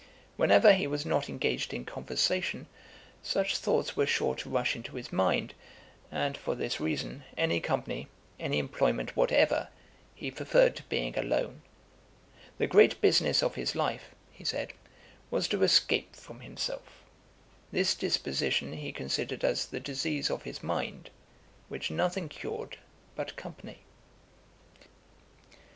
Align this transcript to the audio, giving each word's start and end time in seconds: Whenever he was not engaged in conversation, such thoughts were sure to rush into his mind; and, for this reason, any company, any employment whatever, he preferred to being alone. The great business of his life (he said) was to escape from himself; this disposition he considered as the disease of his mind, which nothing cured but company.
Whenever 0.35 0.73
he 0.73 0.87
was 0.87 1.05
not 1.05 1.29
engaged 1.29 1.75
in 1.75 1.85
conversation, 1.85 2.65
such 3.21 3.55
thoughts 3.59 3.95
were 3.95 4.07
sure 4.07 4.33
to 4.33 4.49
rush 4.49 4.75
into 4.75 4.95
his 4.95 5.13
mind; 5.13 5.53
and, 6.11 6.35
for 6.35 6.55
this 6.55 6.79
reason, 6.79 7.23
any 7.37 7.59
company, 7.59 8.07
any 8.39 8.57
employment 8.57 9.15
whatever, 9.15 9.67
he 10.15 10.31
preferred 10.31 10.75
to 10.75 10.81
being 10.85 11.15
alone. 11.19 11.61
The 12.57 12.65
great 12.65 12.99
business 12.99 13.43
of 13.43 13.53
his 13.53 13.75
life 13.75 14.15
(he 14.31 14.43
said) 14.43 14.73
was 15.29 15.47
to 15.49 15.61
escape 15.61 16.15
from 16.15 16.39
himself; 16.39 17.03
this 17.71 17.93
disposition 17.93 18.73
he 18.73 18.91
considered 18.91 19.43
as 19.43 19.67
the 19.67 19.79
disease 19.79 20.31
of 20.31 20.41
his 20.41 20.63
mind, 20.63 21.11
which 21.69 21.91
nothing 21.91 22.27
cured 22.27 22.79
but 23.15 23.35
company. 23.35 23.83